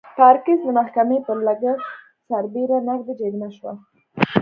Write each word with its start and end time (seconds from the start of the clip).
پارکس 0.17 0.59
د 0.63 0.67
محکمې 0.79 1.17
پر 1.25 1.37
لګښت 1.47 1.87
سربېره 2.29 2.77
نغدي 2.87 3.13
جریمه 3.19 3.49
شوه. 3.57 3.73